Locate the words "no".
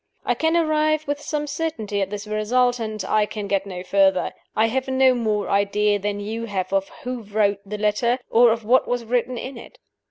3.67-3.83, 4.87-5.13